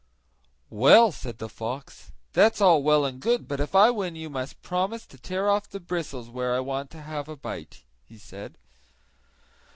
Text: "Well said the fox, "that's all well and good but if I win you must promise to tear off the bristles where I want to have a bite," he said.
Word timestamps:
"Well 0.71 1.11
said 1.11 1.37
the 1.37 1.47
fox, 1.47 2.11
"that's 2.33 2.59
all 2.59 2.81
well 2.81 3.05
and 3.05 3.19
good 3.19 3.47
but 3.47 3.59
if 3.59 3.75
I 3.75 3.91
win 3.91 4.15
you 4.15 4.31
must 4.31 4.63
promise 4.63 5.05
to 5.05 5.19
tear 5.19 5.47
off 5.47 5.69
the 5.69 5.79
bristles 5.79 6.27
where 6.27 6.55
I 6.55 6.59
want 6.59 6.89
to 6.89 7.03
have 7.03 7.29
a 7.29 7.37
bite," 7.37 7.83
he 8.03 8.17
said. 8.17 8.57